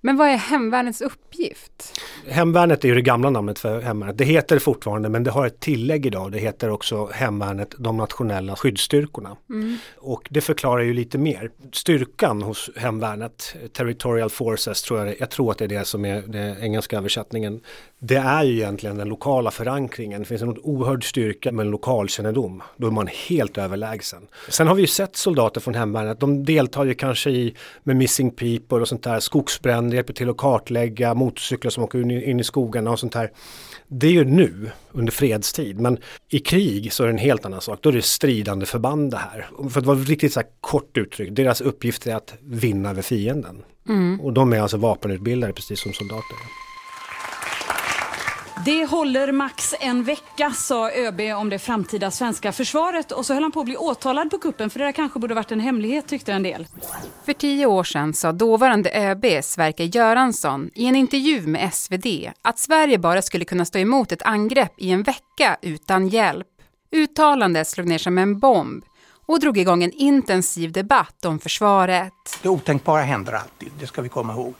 Men 0.06 0.18
vad 0.18 0.28
är 0.28 0.38
hemvärnets 0.38 1.02
uppgift? 1.02 2.02
Hemvärnet 2.28 2.84
är 2.84 2.88
ju 2.88 2.96
det 2.96 3.02
gamla 3.02 3.30
namnet 3.30 3.60
för 3.60 3.82
hemvärnet. 3.82 4.18
Det 4.18 4.26
heter 4.26 4.60
fortfarande 4.60 5.10
men 5.10 5.24
det 5.24 5.32
har 5.32 5.48
ett 5.48 5.60
tillägg 5.60 6.06
idag. 6.06 6.32
Det 6.32 6.38
heter 6.38 6.70
också 6.70 7.10
hemvärnet, 7.14 7.76
de 7.78 7.98
nationella 7.98 8.56
skyddsstyrkorna. 8.56 9.38
Mm. 9.50 9.78
Och 9.98 10.28
det 10.32 10.42
förklarar 10.42 10.82
ju 10.82 10.94
lite 10.94 11.18
mer. 11.18 11.52
Styrkan 11.72 12.42
hos 12.42 12.70
hemvärnet, 12.76 13.56
Territorial 13.74 14.30
Forces 14.30 14.82
tror 14.82 15.00
jag, 15.00 15.16
jag 15.20 15.30
tror 15.30 15.52
att 15.52 15.58
det 15.58 15.66
är 15.66 15.70
det 15.70 15.86
som 15.86 16.06
är 16.06 16.22
den 16.22 16.58
engelska 16.60 16.98
översättningen. 16.98 17.62
Det 18.00 18.16
är 18.16 18.44
ju 18.44 18.54
egentligen 18.54 18.98
den 18.98 19.10
lokala 19.10 19.52
förankringen. 19.52 20.22
Det 20.22 20.28
finns 20.28 20.42
en 20.42 20.58
oerhörd 20.58 21.10
styrka 21.10 21.52
med 21.52 21.66
en 21.66 21.72
lokalkännedom. 21.72 22.64
Då 22.78 22.88
är 22.88 22.92
man 22.92 23.08
helt 23.28 23.58
överlägsen. 23.58 24.28
Sen 24.50 24.68
har 24.68 24.76
vi 24.76 24.82
ju 24.82 24.88
sett 24.88 25.16
soldater 25.16 25.62
från 25.62 25.76
hemvärnet. 25.76 26.20
De 26.20 26.46
deltar 26.46 26.86
ju 26.86 26.94
kanske 26.94 27.30
i 27.30 27.56
med 27.84 27.96
missing 27.96 28.32
people 28.32 28.78
och 28.78 28.88
sånt 28.88 29.04
där, 29.04 29.20
skogsbränder, 29.20 29.96
hjälper 29.96 30.14
till 30.14 30.30
att 30.30 30.38
kartlägga 30.38 31.14
motorcyklar 31.14 31.70
som 31.70 31.84
åker 31.84 32.12
in 32.12 32.40
i 32.40 32.44
skogarna 32.44 32.92
och 32.92 33.00
sånt 33.00 33.14
här. 33.14 33.32
Det 33.88 34.08
är 34.08 34.12
ju 34.12 34.26
nu 34.26 34.72
under 34.92 35.12
fredstid 35.12 35.80
men 35.80 35.98
i 36.30 36.40
krig 36.40 36.94
så 36.94 37.04
är 37.04 37.08
det 37.08 37.14
en 37.14 37.18
helt 37.18 37.46
annan 37.46 37.62
sak. 37.62 37.80
Då 37.82 37.90
är 37.90 37.94
det 37.94 38.02
stridande 38.02 38.66
förband 38.66 39.12
det 39.12 39.18
här. 39.18 39.48
För 39.70 39.80
att 39.80 39.86
vara 39.86 39.98
riktigt 39.98 40.34
så 40.34 40.42
kort 40.62 40.98
uttryckt, 40.98 41.36
deras 41.36 41.62
uppgift 41.62 42.08
är 42.08 42.16
att 42.16 42.34
vinna 42.42 42.90
över 42.90 43.02
fienden. 43.02 43.64
Mm. 43.90 44.22
Och 44.22 44.34
de 44.34 44.54
är 44.54 44.62
alltså 44.62 44.78
vapenutbildade 44.78 45.54
precis 45.54 45.80
som 45.80 45.94
soldater. 45.94 46.65
Det 48.64 48.86
håller 48.86 49.32
max 49.32 49.76
en 49.80 50.04
vecka, 50.04 50.52
sa 50.52 50.92
ÖB 50.92 51.22
om 51.38 51.50
det 51.50 51.60
framtida 51.60 52.12
svenska 52.12 52.52
försvaret 52.52 53.12
och 53.12 53.26
så 53.26 53.34
höll 53.34 53.44
han 53.44 53.52
på 53.52 53.60
att 53.60 53.66
bli 53.66 53.78
åtalad 53.78 54.32
på 54.32 54.38
kuppen 54.38 54.70
för 54.70 54.80
det 54.80 54.86
där 54.86 54.92
kanske 54.92 55.20
borde 55.20 55.34
varit 55.34 55.52
en 55.52 55.60
hemlighet 55.60 56.08
tyckte 56.08 56.34
en 56.34 56.44
del. 56.44 56.68
För 57.26 57.34
tio 57.34 57.66
år 57.66 57.84
sedan 57.84 58.14
sa 58.14 58.32
dåvarande 58.32 58.90
ÖB 58.90 59.26
Sverker 59.44 59.84
Göransson 59.84 60.70
i 60.76 60.86
en 60.86 60.96
intervju 60.96 61.48
med 61.48 61.74
SvD 61.74 62.32
att 62.42 62.60
Sverige 62.60 62.98
bara 62.98 63.22
skulle 63.22 63.46
kunna 63.46 63.66
stå 63.66 63.80
emot 63.80 64.12
ett 64.12 64.22
angrepp 64.22 64.74
i 64.78 64.92
en 64.92 65.04
vecka 65.04 65.58
utan 65.62 66.08
hjälp. 66.08 66.48
Uttalandet 66.92 67.68
slog 67.68 67.88
ner 67.88 67.98
som 67.98 68.18
en 68.18 68.40
bomb 68.40 68.84
och 69.26 69.40
drog 69.40 69.58
igång 69.58 69.84
en 69.84 69.92
intensiv 69.92 70.72
debatt 70.72 71.26
om 71.26 71.40
försvaret. 71.40 72.14
Det 72.42 72.50
otänkbara 72.50 73.02
händer 73.02 73.34
alltid, 73.34 73.72
det 73.80 73.88
ska 73.88 74.02
vi 74.02 74.10
komma 74.10 74.34
ihåg. 74.34 74.54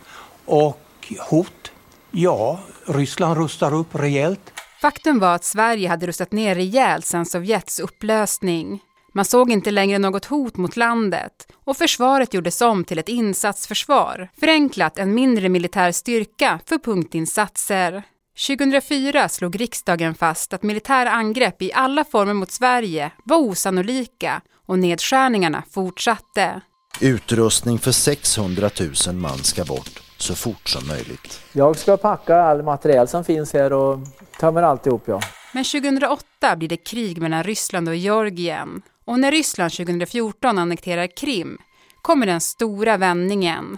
Och 0.46 1.14
hot 1.30 1.72
Ja, 2.18 2.60
Ryssland 2.86 3.38
rustar 3.38 3.74
upp 3.74 3.96
rejält. 3.96 4.54
Faktum 4.82 5.20
var 5.20 5.36
att 5.36 5.44
Sverige 5.44 5.90
hade 5.90 6.08
rustat 6.08 6.32
ner 6.32 6.56
rejält 6.56 7.06
sedan 7.06 7.26
Sovjets 7.26 7.80
upplösning. 7.80 8.80
Man 9.14 9.26
såg 9.26 9.52
inte 9.52 9.72
längre 9.72 10.00
något 10.00 10.26
hot 10.26 10.58
mot 10.58 10.78
landet 10.78 11.48
och 11.66 11.78
försvaret 11.78 12.34
gjordes 12.34 12.62
om 12.62 12.84
till 12.84 13.00
ett 13.00 13.10
insatsförsvar, 13.10 14.30
förenklat 14.40 14.98
en 14.98 15.14
mindre 15.14 15.50
militär 15.50 15.92
styrka 15.92 16.60
för 16.66 16.78
punktinsatser. 16.78 18.04
2004 18.48 19.30
slog 19.30 19.60
riksdagen 19.62 20.16
fast 20.16 20.54
att 20.54 20.64
militära 20.64 21.12
angrepp 21.12 21.62
i 21.62 21.74
alla 21.74 22.04
former 22.04 22.34
mot 22.34 22.52
Sverige 22.52 23.12
var 23.24 23.38
osannolika 23.38 24.42
och 24.66 24.80
nedskärningarna 24.80 25.64
fortsatte. 25.72 26.62
Utrustning 27.02 27.80
för 27.80 27.92
600 27.92 28.70
000 29.08 29.16
man 29.16 29.38
ska 29.38 29.66
bort 29.66 30.05
så 30.26 30.36
fort 30.36 30.70
som 30.70 30.88
möjligt. 30.88 31.42
Jag 31.52 31.78
ska 31.78 31.98
packa 31.98 32.36
all 32.36 32.64
material 32.64 33.08
som 33.08 33.24
finns 33.24 33.54
här 33.54 33.74
och 33.74 34.00
tömmer 34.40 34.64
alltihop 34.64 35.04
ja. 35.06 35.20
Men 35.54 35.64
2008 35.64 36.56
blir 36.56 36.70
det 36.70 36.78
krig 36.78 37.22
mellan 37.22 37.44
Ryssland 37.44 37.90
och 37.90 37.96
Georgien. 37.96 38.82
Och 39.06 39.20
när 39.20 39.32
Ryssland 39.32 39.72
2014 39.72 40.58
annekterar 40.58 41.08
Krim 41.18 41.58
kommer 42.02 42.26
den 42.26 42.42
stora 42.42 42.98
vändningen. 42.98 43.78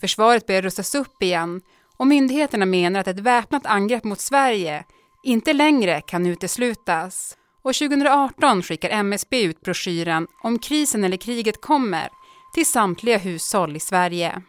Försvaret 0.00 0.46
börjar 0.46 0.62
rustas 0.62 0.94
upp 0.94 1.22
igen 1.22 1.60
och 1.96 2.06
myndigheterna 2.06 2.66
menar 2.66 3.00
att 3.00 3.08
ett 3.08 3.20
väpnat 3.20 3.66
angrepp 3.66 4.04
mot 4.04 4.20
Sverige 4.20 4.84
inte 5.24 5.52
längre 5.52 6.00
kan 6.00 6.26
uteslutas. 6.26 7.36
Och 7.62 7.74
2018 7.74 8.62
skickar 8.62 8.90
MSB 8.90 9.42
ut 9.42 9.60
broschyren 9.60 10.26
Om 10.42 10.58
krisen 10.58 11.04
eller 11.04 11.16
kriget 11.16 11.60
kommer 11.60 12.08
till 12.54 12.66
samtliga 12.66 13.18
hushåll 13.18 13.76
i 13.76 13.80
Sverige. 13.80 14.42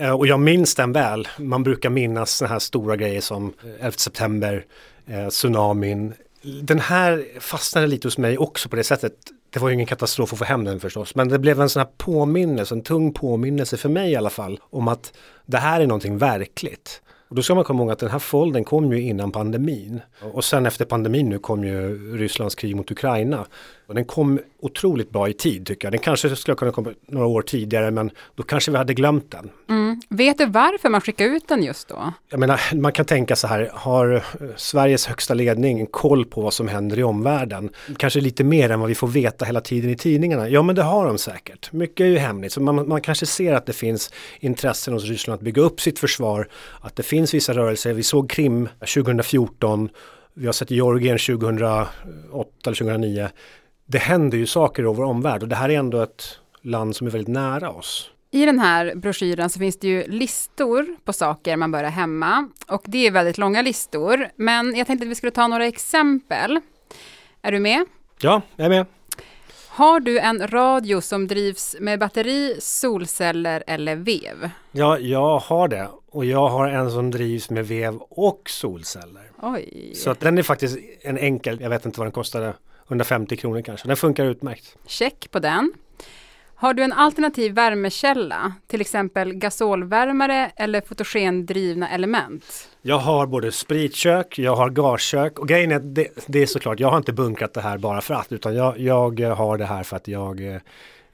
Eh, 0.00 0.10
och 0.10 0.26
jag 0.26 0.40
minns 0.40 0.74
den 0.74 0.92
väl. 0.92 1.28
Man 1.38 1.62
brukar 1.62 1.90
minnas 1.90 2.36
sådana 2.36 2.52
här 2.52 2.58
stora 2.58 2.96
grejer 2.96 3.20
som 3.20 3.52
eh, 3.64 3.86
11 3.86 3.92
september, 3.92 4.64
eh, 5.06 5.28
tsunamin. 5.28 6.14
Den 6.62 6.80
här 6.80 7.24
fastnade 7.40 7.86
lite 7.86 8.06
hos 8.06 8.18
mig 8.18 8.38
också 8.38 8.68
på 8.68 8.76
det 8.76 8.84
sättet. 8.84 9.12
Det 9.50 9.58
var 9.58 9.68
ju 9.68 9.74
ingen 9.74 9.86
katastrof 9.86 10.32
att 10.32 10.38
få 10.38 10.44
hem 10.44 10.64
den 10.64 10.80
förstås, 10.80 11.14
men 11.14 11.28
det 11.28 11.38
blev 11.38 11.60
en 11.60 11.68
sån 11.68 11.80
här 11.80 11.90
påminnelse, 11.96 12.74
en 12.74 12.82
tung 12.82 13.12
påminnelse 13.12 13.76
för 13.76 13.88
mig 13.88 14.12
i 14.12 14.16
alla 14.16 14.30
fall, 14.30 14.60
om 14.70 14.88
att 14.88 15.12
det 15.46 15.58
här 15.58 15.80
är 15.80 15.86
någonting 15.86 16.18
verkligt. 16.18 17.02
Och 17.32 17.36
då 17.36 17.42
ska 17.42 17.54
man 17.54 17.64
komma 17.64 17.82
ihåg 17.82 17.90
att 17.90 17.98
den 17.98 18.10
här 18.10 18.18
foldern 18.18 18.64
kom 18.64 18.92
ju 18.92 19.00
innan 19.00 19.32
pandemin. 19.32 20.00
Och 20.32 20.44
sen 20.44 20.66
efter 20.66 20.84
pandemin 20.84 21.28
nu 21.28 21.38
kom 21.38 21.64
ju 21.64 21.98
Rysslands 22.16 22.54
krig 22.54 22.76
mot 22.76 22.90
Ukraina. 22.90 23.46
Och 23.92 23.96
den 23.96 24.04
kom 24.04 24.40
otroligt 24.60 25.10
bra 25.10 25.28
i 25.28 25.32
tid 25.32 25.66
tycker 25.66 25.86
jag. 25.86 25.92
Den 25.92 26.00
kanske 26.00 26.36
skulle 26.36 26.54
kunna 26.54 26.72
komma 26.72 26.90
några 27.08 27.26
år 27.26 27.42
tidigare 27.42 27.90
men 27.90 28.10
då 28.34 28.42
kanske 28.42 28.70
vi 28.70 28.76
hade 28.76 28.94
glömt 28.94 29.30
den. 29.30 29.50
Mm. 29.68 30.00
Vet 30.08 30.38
du 30.38 30.46
varför 30.46 30.88
man 30.88 31.00
skickar 31.00 31.24
ut 31.24 31.48
den 31.48 31.62
just 31.62 31.88
då? 31.88 32.12
Jag 32.28 32.40
menar, 32.40 32.60
man 32.74 32.92
kan 32.92 33.04
tänka 33.04 33.36
så 33.36 33.46
här, 33.46 33.70
har 33.74 34.24
Sveriges 34.56 35.06
högsta 35.06 35.34
ledning 35.34 35.86
koll 35.86 36.24
på 36.24 36.40
vad 36.40 36.54
som 36.54 36.68
händer 36.68 36.98
i 36.98 37.02
omvärlden? 37.02 37.70
Kanske 37.96 38.20
lite 38.20 38.44
mer 38.44 38.70
än 38.70 38.80
vad 38.80 38.88
vi 38.88 38.94
får 38.94 39.08
veta 39.08 39.44
hela 39.44 39.60
tiden 39.60 39.90
i 39.90 39.96
tidningarna. 39.96 40.48
Ja 40.48 40.62
men 40.62 40.76
det 40.76 40.82
har 40.82 41.06
de 41.06 41.18
säkert. 41.18 41.72
Mycket 41.72 42.04
är 42.04 42.08
ju 42.08 42.18
hemligt. 42.18 42.52
Så 42.52 42.60
man, 42.60 42.88
man 42.88 43.00
kanske 43.00 43.26
ser 43.26 43.52
att 43.52 43.66
det 43.66 43.72
finns 43.72 44.10
intressen 44.40 44.94
hos 44.94 45.04
Ryssland 45.04 45.38
att 45.38 45.44
bygga 45.44 45.62
upp 45.62 45.80
sitt 45.80 45.98
försvar. 45.98 46.48
Att 46.80 46.96
det 46.96 47.02
finns 47.02 47.34
vissa 47.34 47.52
rörelser. 47.52 47.92
Vi 47.92 48.02
såg 48.02 48.30
Krim 48.30 48.68
2014. 48.78 49.88
Vi 50.34 50.46
har 50.46 50.52
sett 50.52 50.70
Georgien 50.70 51.18
2008 51.18 51.88
eller 52.66 52.74
2009 52.74 53.28
det 53.86 53.98
händer 53.98 54.38
ju 54.38 54.46
saker 54.46 54.82
i 54.82 54.86
vår 54.86 55.04
omvärld 55.04 55.42
och 55.42 55.48
det 55.48 55.56
här 55.56 55.68
är 55.68 55.78
ändå 55.78 56.00
ett 56.00 56.38
land 56.62 56.96
som 56.96 57.06
är 57.06 57.10
väldigt 57.10 57.34
nära 57.34 57.70
oss. 57.70 58.10
I 58.30 58.46
den 58.46 58.58
här 58.58 58.94
broschyren 58.94 59.50
så 59.50 59.58
finns 59.58 59.78
det 59.78 59.88
ju 59.88 60.04
listor 60.06 60.96
på 61.04 61.12
saker 61.12 61.56
man 61.56 61.72
bör 61.72 61.82
ha 61.82 61.90
hemma 61.90 62.48
och 62.68 62.82
det 62.84 63.06
är 63.06 63.10
väldigt 63.10 63.38
långa 63.38 63.62
listor. 63.62 64.28
Men 64.36 64.74
jag 64.76 64.86
tänkte 64.86 65.04
att 65.04 65.10
vi 65.10 65.14
skulle 65.14 65.32
ta 65.32 65.46
några 65.46 65.66
exempel. 65.66 66.60
Är 67.42 67.52
du 67.52 67.58
med? 67.58 67.84
Ja, 68.20 68.42
jag 68.56 68.64
är 68.64 68.68
med. 68.68 68.86
Har 69.68 70.00
du 70.00 70.18
en 70.18 70.48
radio 70.48 71.00
som 71.00 71.26
drivs 71.26 71.76
med 71.80 71.98
batteri, 71.98 72.56
solceller 72.60 73.64
eller 73.66 73.96
vev? 73.96 74.50
Ja, 74.72 74.98
jag 74.98 75.38
har 75.38 75.68
det. 75.68 75.88
Och 76.10 76.24
jag 76.24 76.48
har 76.48 76.68
en 76.68 76.90
som 76.90 77.10
drivs 77.10 77.50
med 77.50 77.66
vev 77.66 77.96
och 77.96 78.50
solceller. 78.50 79.30
Oj. 79.42 79.92
Så 79.94 80.10
att 80.10 80.20
den 80.20 80.38
är 80.38 80.42
faktiskt 80.42 80.78
en 81.00 81.18
enkel, 81.18 81.60
jag 81.60 81.70
vet 81.70 81.86
inte 81.86 82.00
vad 82.00 82.06
den 82.06 82.12
kostade, 82.12 82.54
150 82.88 83.36
kronor 83.36 83.62
kanske. 83.62 83.88
Den 83.88 83.96
funkar 83.96 84.24
utmärkt. 84.24 84.76
Check 84.86 85.30
på 85.30 85.38
den. 85.38 85.72
Har 86.54 86.74
du 86.74 86.82
en 86.82 86.92
alternativ 86.92 87.54
värmekälla, 87.54 88.52
till 88.66 88.80
exempel 88.80 89.32
gasolvärmare 89.32 90.50
eller 90.56 90.80
fotogendrivna 90.80 91.88
element? 91.88 92.68
Jag 92.82 92.98
har 92.98 93.26
både 93.26 93.52
spritkök, 93.52 94.38
jag 94.38 94.56
har 94.56 94.70
gaskök 94.70 95.38
och 95.38 95.48
grejen 95.48 95.72
är 95.72 95.76
att 95.76 95.94
det, 95.94 96.08
det, 96.26 96.42
är 96.42 96.46
såklart, 96.46 96.80
jag 96.80 96.90
har 96.90 96.96
inte 96.96 97.12
bunkrat 97.12 97.54
det 97.54 97.60
här 97.60 97.78
bara 97.78 98.00
för 98.00 98.14
att 98.14 98.32
utan 98.32 98.54
jag, 98.54 98.78
jag 98.78 99.20
har 99.20 99.58
det 99.58 99.64
här 99.64 99.82
för 99.82 99.96
att 99.96 100.08
jag 100.08 100.40
Eh, 100.40 100.60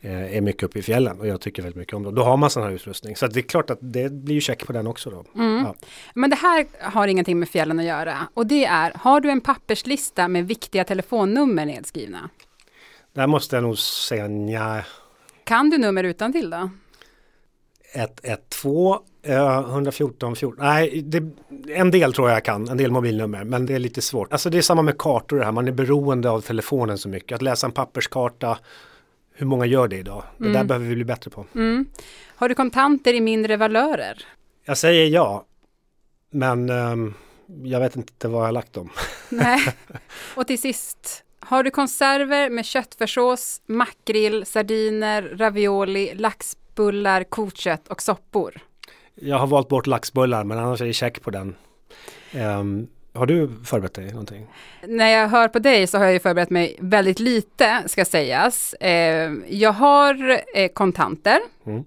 är 0.01 0.41
mycket 0.41 0.63
uppe 0.63 0.79
i 0.79 0.83
fjällen 0.83 1.21
och 1.21 1.27
jag 1.27 1.41
tycker 1.41 1.63
väldigt 1.63 1.79
mycket 1.79 1.95
om 1.95 2.03
det. 2.03 2.11
Då 2.11 2.23
har 2.23 2.37
man 2.37 2.51
sån 2.51 2.63
här 2.63 2.71
utrustning. 2.71 3.17
Så 3.17 3.27
det 3.27 3.41
är 3.41 3.43
klart 3.43 3.71
att 3.71 3.79
det 3.81 4.13
blir 4.13 4.35
ju 4.35 4.41
check 4.41 4.67
på 4.67 4.73
den 4.73 4.87
också 4.87 5.11
då. 5.11 5.25
Mm. 5.35 5.65
Ja. 5.65 5.75
Men 6.15 6.31
det 6.31 6.37
här 6.37 6.67
har 6.81 7.09
ingenting 7.09 7.39
med 7.39 7.49
fjällen 7.49 7.79
att 7.79 7.85
göra. 7.85 8.17
Och 8.35 8.47
det 8.47 8.65
är, 8.65 8.93
har 8.95 9.21
du 9.21 9.31
en 9.31 9.41
papperslista 9.41 10.29
med 10.29 10.49
viktiga 10.49 10.85
telefonnummer 10.85 11.67
nedskrivna? 11.67 12.31
Där 13.13 13.27
måste 13.27 13.57
jag 13.57 13.63
nog 13.63 13.79
säga 13.79 14.29
nja. 14.29 14.85
Kan 15.45 15.71
du 15.71 15.79
nummer 15.79 16.05
utan 16.05 16.33
till 16.33 16.51
då? 16.51 16.71
112 17.95 18.99
114 19.23 20.37
14. 20.37 20.65
Nej, 20.65 21.03
det, 21.03 21.31
en 21.73 21.91
del 21.91 22.13
tror 22.13 22.31
jag 22.31 22.45
kan, 22.45 22.69
en 22.69 22.77
del 22.77 22.91
mobilnummer, 22.91 23.45
men 23.45 23.67
det 23.67 23.75
är 23.75 23.79
lite 23.79 24.03
svårt. 24.03 24.33
Alltså 24.33 24.51
det 24.51 24.59
är 24.59 24.63
samma 24.63 24.83
med 24.83 24.99
kartor 24.99 25.39
det 25.39 25.45
här, 25.45 25.53
man 25.53 25.69
är 25.69 25.73
beroende 25.73 26.31
av 26.31 26.41
telefonen 26.41 26.99
så 26.99 27.09
mycket. 27.09 27.35
Att 27.35 27.43
läsa 27.43 27.67
en 27.67 27.73
papperskarta 27.73 28.59
hur 29.39 29.47
många 29.47 29.67
gör 29.67 29.89
det 29.89 29.97
idag? 29.97 30.23
Det 30.39 30.45
mm. 30.45 30.53
där 30.53 30.65
behöver 30.65 30.87
vi 30.87 30.95
bli 30.95 31.05
bättre 31.05 31.31
på. 31.31 31.47
Mm. 31.55 31.87
Har 32.37 32.49
du 32.49 32.55
kontanter 32.55 33.15
i 33.15 33.21
mindre 33.21 33.57
valörer? 33.57 34.25
Jag 34.65 34.79
säger 34.79 35.07
ja, 35.07 35.45
men 36.31 36.71
um, 36.71 37.15
jag 37.63 37.81
vet 37.81 37.97
inte 37.97 38.29
var 38.29 38.41
jag 38.41 38.47
har 38.47 38.53
lagt 38.53 38.73
dem. 38.73 38.91
Nej. 39.29 39.75
Och 40.35 40.47
till 40.47 40.61
sist, 40.61 41.25
har 41.41 41.63
du 41.63 41.71
konserver 41.71 42.51
med 42.51 42.65
köttfärssås, 42.65 43.63
makrill, 43.67 44.47
sardiner, 44.47 45.23
ravioli, 45.23 46.15
laxbullar, 46.15 47.25
kotkött 47.25 47.89
och 47.89 48.03
soppor? 48.03 48.61
Jag 49.15 49.39
har 49.39 49.47
valt 49.47 49.69
bort 49.69 49.87
laxbullar, 49.87 50.45
men 50.45 50.59
annars 50.59 50.81
är 50.81 50.87
det 50.87 50.93
check 50.93 51.23
på 51.23 51.31
den. 51.31 51.57
Um, 52.35 52.89
Har 53.19 53.27
du 53.27 53.51
förberett 53.65 53.95
dig 53.95 54.11
någonting? 54.11 54.47
När 54.83 55.09
jag 55.09 55.29
hör 55.29 55.49
på 55.49 55.59
dig 55.59 55.87
så 55.87 55.99
har 55.99 56.05
jag 56.05 56.13
ju 56.13 56.19
förberett 56.21 56.51
mig 56.51 56.77
väldigt 56.81 57.19
lite, 57.19 57.83
ska 57.87 58.05
sägas. 58.05 58.75
Eh, 58.75 59.33
jag 59.49 59.73
har 59.73 60.41
eh, 60.55 60.69
kontanter 60.69 61.39
Mm. 61.67 61.85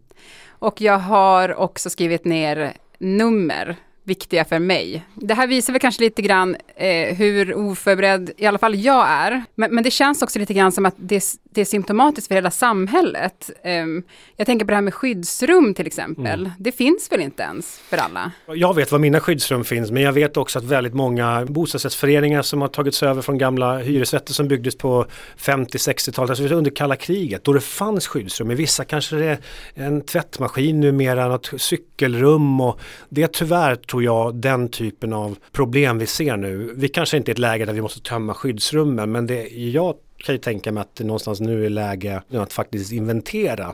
och 0.50 0.81
jag 0.81 0.97
har 0.97 1.53
också 1.55 1.89
skrivit 1.89 2.25
ner 2.25 2.73
nummer 2.97 3.75
viktiga 4.03 4.46
för 4.46 4.60
mig. 4.60 5.05
Det 5.15 5.34
här 5.34 5.48
visar 5.48 5.74
väl 5.74 5.79
kanske 5.79 6.03
lite 6.03 6.22
grann 6.22 6.58
eh, 6.75 7.15
hur 7.15 7.55
oförberedd 7.55 8.31
i 8.38 8.46
alla 8.46 8.58
fall 8.58 8.75
jag 8.75 9.10
är. 9.10 9.43
Men, 9.55 9.75
men 9.75 9.84
det 9.84 9.91
känns 9.91 10.22
också 10.22 10.39
lite 10.39 10.53
grann 10.53 10.72
som 10.72 10.86
att 10.86 10.96
det, 10.98 11.24
det 11.43 11.62
är 11.62 11.65
symptomatiskt 11.65 12.27
för 12.27 12.36
hela 12.36 12.51
samhället. 12.51 13.50
Ehm, 13.63 14.03
jag 14.36 14.48
tänker 14.48 14.65
på 14.65 14.70
det 14.70 14.75
här 14.75 14.81
med 14.81 14.93
skyddsrum 14.93 15.74
till 15.74 15.88
exempel. 15.88 16.39
Mm. 16.39 16.51
Det 16.60 16.72
finns 16.72 17.12
väl 17.12 17.22
inte 17.22 17.43
ens 17.43 17.79
för 17.79 17.98
alla? 17.98 18.31
Jag 18.46 18.75
vet 18.75 18.91
var 18.91 19.00
mina 19.00 19.20
skyddsrum 19.20 19.63
finns 19.63 19.91
men 19.91 20.03
jag 20.03 20.13
vet 20.13 20.38
också 20.38 20.60
att 20.60 20.65
väldigt 20.65 20.93
många 20.93 21.46
bostadsrättsföreningar 21.46 22.41
som 22.41 22.62
har 22.62 22.67
tagits 22.67 23.03
över 23.03 23.22
från 23.22 23.38
gamla 23.38 23.77
hyresrätter 23.77 24.34
som 24.34 24.48
byggdes 24.48 24.77
på 24.77 25.05
50-60-talet, 25.38 26.29
alltså 26.29 26.55
under 26.55 26.72
kalla 26.72 26.96
kriget, 26.96 27.43
då 27.43 27.53
det 27.53 27.62
fanns 27.62 28.08
skyddsrum. 28.08 28.51
I 28.51 28.55
vissa 28.55 28.86
kanske 28.86 29.15
det 29.15 29.25
är 29.25 29.39
en 29.74 30.01
tvättmaskin 30.01 30.79
numera, 30.79 31.27
något 31.27 31.51
cykelrum 31.58 32.62
och 32.62 32.79
det 33.10 33.24
är 33.24 33.27
tyvärr 33.27 33.75
tror 33.91 34.03
jag 34.03 34.36
den 34.36 34.69
typen 34.69 35.13
av 35.13 35.38
problem 35.51 35.98
vi 35.98 36.05
ser 36.05 36.38
nu. 36.38 36.74
Vi 36.75 36.88
kanske 36.88 37.17
inte 37.17 37.31
är 37.31 37.33
i 37.33 37.36
ett 37.36 37.39
läge 37.39 37.65
där 37.65 37.74
vi 37.74 37.81
måste 37.81 38.01
tömma 38.01 38.33
skyddsrummen 38.33 39.12
men 39.12 39.27
det, 39.27 39.48
jag 39.48 39.95
kan 40.17 40.36
ju 40.36 40.39
tänka 40.39 40.71
mig 40.71 40.81
att 40.81 40.95
det 40.95 41.03
någonstans 41.03 41.39
nu 41.39 41.65
är 41.65 41.69
läge 41.69 42.21
att 42.33 42.53
faktiskt 42.53 42.91
inventera 42.91 43.74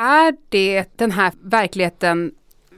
Är 0.00 0.34
det 0.48 0.84
den 0.96 1.10
här 1.10 1.32
verkligheten 1.42 2.32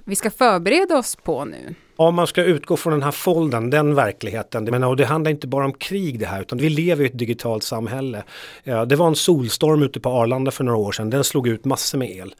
vi 0.04 0.16
ska 0.16 0.30
förbereda 0.30 0.98
oss 0.98 1.16
på 1.16 1.44
nu? 1.44 1.74
Om 1.96 2.14
man 2.14 2.26
ska 2.26 2.44
utgå 2.44 2.76
från 2.76 2.92
den 2.92 3.02
här 3.02 3.10
folden, 3.10 3.70
den 3.70 3.94
verkligheten, 3.94 4.64
men, 4.64 4.84
och 4.84 4.96
det 4.96 5.04
handlar 5.04 5.30
inte 5.30 5.46
bara 5.46 5.64
om 5.64 5.72
krig 5.72 6.18
det 6.18 6.26
här, 6.26 6.40
utan 6.40 6.58
vi 6.58 6.68
lever 6.68 7.04
i 7.04 7.06
ett 7.06 7.18
digitalt 7.18 7.62
samhälle. 7.62 8.22
Det 8.64 8.96
var 8.96 9.06
en 9.06 9.14
solstorm 9.14 9.82
ute 9.82 10.00
på 10.00 10.10
Arlanda 10.10 10.50
för 10.50 10.64
några 10.64 10.78
år 10.78 10.92
sedan, 10.92 11.10
den 11.10 11.24
slog 11.24 11.48
ut 11.48 11.64
massor 11.64 11.98
med 11.98 12.10
el. 12.10 12.34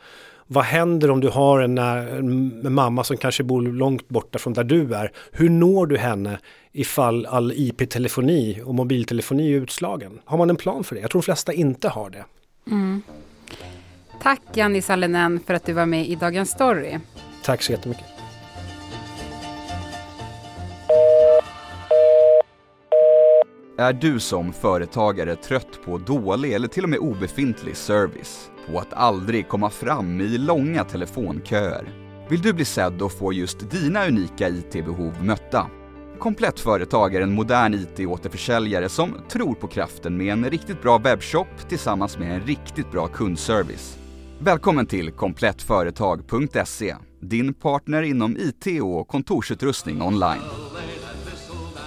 Vad 0.47 0.65
händer 0.65 1.11
om 1.11 1.21
du 1.21 1.29
har 1.29 1.61
en, 1.61 1.79
en 1.79 2.73
mamma 2.73 3.05
som 3.05 3.17
kanske 3.17 3.43
bor 3.43 3.63
långt 3.63 4.09
borta 4.09 4.39
från 4.39 4.53
där 4.53 4.65
du 4.65 4.95
är? 4.95 5.13
Hur 5.33 5.51
når 5.51 5.87
du 5.87 5.99
henne 5.99 6.39
ifall 6.73 7.27
all 7.27 7.53
IP-telefoni 7.53 8.61
och 8.65 8.75
mobiltelefoni 8.75 9.53
är 9.53 9.57
utslagen? 9.57 10.21
Har 10.25 10.39
man 10.39 10.51
en 10.51 10.57
plan 10.57 10.85
för 10.85 10.95
det? 10.95 11.01
Jag 11.01 11.11
tror 11.11 11.23
de 11.23 11.25
flesta 11.25 11.53
inte 11.53 11.89
har 11.89 12.11
det. 12.11 12.25
Mm. 12.71 13.03
Tack 14.23 14.41
Janni 14.55 14.83
Sallinen 14.83 15.41
för 15.47 15.55
att 15.55 15.67
du 15.67 15.73
var 15.73 15.87
med 15.87 16.09
i 16.09 16.15
Dagens 16.15 16.51
Story. 16.51 16.99
Tack 17.45 17.63
så 17.63 17.73
jättemycket. 17.73 18.14
Är 23.79 23.93
du 23.93 24.21
som 24.21 24.53
företagare 24.53 25.37
trött 25.37 25.81
på 25.85 25.99
dålig 25.99 26.53
eller 26.53 26.69
till 26.69 26.83
och 26.83 26.89
med 26.89 26.99
obefintlig 26.99 27.77
service? 27.77 28.51
På 28.67 28.79
att 28.79 28.93
aldrig 28.93 29.49
komma 29.49 29.71
fram 29.71 30.21
i 30.21 30.39
långa 30.39 30.85
telefonköer? 30.85 31.89
Vill 32.31 32.43
du 32.43 32.53
bli 32.53 32.65
sedd 32.65 33.03
och 33.03 33.13
få 33.13 33.33
just 33.33 33.71
dina 33.71 34.07
unika 34.07 34.49
IT-behov 34.49 35.25
mötta? 35.25 35.67
Komplett 36.19 36.61
Företag 36.61 37.15
är 37.15 37.21
en 37.21 37.35
modern 37.35 37.75
IT-återförsäljare 37.75 38.89
som 38.89 39.15
tror 39.29 39.55
på 39.55 39.67
kraften 39.67 40.17
med 40.17 40.33
en 40.33 40.51
riktigt 40.51 40.83
bra 40.83 40.99
webbshop 40.99 41.69
tillsammans 41.69 42.19
med 42.19 42.35
en 42.35 42.41
riktigt 42.41 42.91
bra 42.91 43.07
kundservice. 43.07 43.99
Välkommen 44.39 44.87
till 44.87 45.13
komplettföretag.se, 45.13 46.97
din 47.21 47.55
partner 47.55 48.03
inom 48.03 48.37
IT 48.37 48.83
och 48.83 49.09
kontorsutrustning 49.09 50.03
online. 50.03 50.74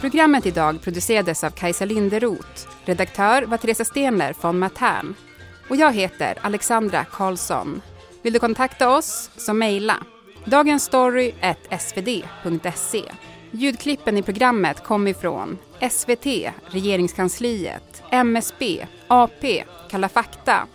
Programmet 0.01 0.45
idag 0.45 0.81
producerades 0.81 1.43
av 1.43 1.49
Kajsa 1.49 1.85
Linderoth. 1.85 2.67
Redaktör 2.85 3.41
var 3.43 3.57
Teresa 3.57 3.85
Stenler 3.85 4.33
från 4.33 4.59
Matern. 4.59 5.15
Och 5.69 5.75
jag 5.75 5.93
heter 5.93 6.37
Alexandra 6.41 7.05
Karlsson. 7.05 7.81
Vill 8.21 8.33
du 8.33 8.39
kontakta 8.39 8.89
oss 8.89 9.29
så 9.37 9.53
mejla 9.53 9.95
dagensstory.svd.se. 10.45 13.03
Ljudklippen 13.51 14.17
i 14.17 14.21
programmet 14.21 14.83
kom 14.83 15.07
ifrån 15.07 15.57
SVT, 15.91 16.25
Regeringskansliet, 16.67 18.03
MSB, 18.12 18.86
AP, 19.07 19.63
Kalla 19.89 20.10
fakta, 20.10 20.67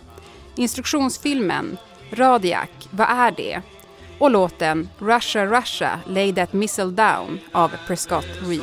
instruktionsfilmen 0.55 1.77
Radiak, 2.11 2.69
Vad 2.89 3.07
är 3.09 3.31
det? 3.31 3.61
och 4.19 4.31
låten 4.31 4.89
Russia 4.99 5.45
Russia 5.45 5.99
Lay 6.07 6.33
That 6.33 6.53
Missile 6.53 6.91
Down 6.91 7.39
av 7.51 7.71
Prescott 7.87 8.27
Reed. 8.41 8.61